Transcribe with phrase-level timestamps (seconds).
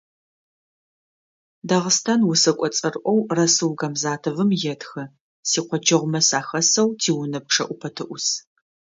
[1.67, 5.03] Дагъыстан усэкӏо цӏэрыӀоу Расул Гамзатовым етхы:
[5.49, 8.25] «Сикъоджэгъумэ сахэсэу тиунэ пчъэӏупэ тыӏус».